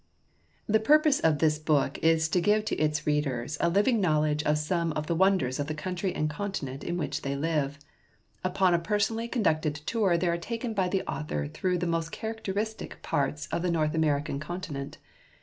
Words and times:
The 0.65 0.79
purpose 0.79 1.19
of 1.19 1.37
this 1.37 1.59
book 1.59 1.99
is 1.99 2.27
to 2.29 2.41
give 2.41 2.65
to 2.65 2.75
its 2.77 3.05
readers 3.05 3.55
a 3.59 3.69
living 3.69 4.01
knowledge 4.01 4.41
of 4.45 4.57
some 4.57 4.93
of 4.93 5.05
the 5.05 5.13
wonders 5.13 5.59
of 5.59 5.67
the 5.67 5.75
country 5.75 6.11
and 6.15 6.27
continent 6.27 6.83
in 6.83 6.97
which 6.97 7.21
they 7.21 7.35
live. 7.35 7.77
Upon 8.43 8.73
a 8.73 8.79
personally 8.79 9.27
con 9.27 9.43
ducted 9.43 9.85
tour 9.85 10.17
they 10.17 10.27
are 10.27 10.39
taken 10.39 10.73
by 10.73 10.89
the 10.89 11.03
author 11.03 11.45
through 11.47 11.77
the 11.77 11.85
most 11.85 12.11
characteristic 12.11 13.03
parts 13.03 13.45
of 13.51 13.61
the 13.61 13.69
North 13.69 13.93
American 13.93 14.39
continent. 14.39 14.97